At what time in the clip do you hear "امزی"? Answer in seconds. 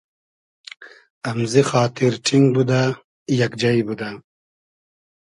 1.29-1.63